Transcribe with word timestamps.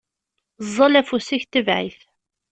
Ẓẓel 0.67 0.93
afus-ik, 0.99 1.43
tbeɛ-it! 1.45 1.99